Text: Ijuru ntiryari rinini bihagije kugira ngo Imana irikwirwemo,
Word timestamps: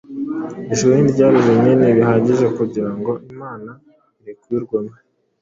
Ijuru 0.73 0.93
ntiryari 1.01 1.37
rinini 1.47 1.95
bihagije 1.97 2.47
kugira 2.57 2.89
ngo 2.97 3.11
Imana 3.33 3.71
irikwirwemo, 4.21 4.93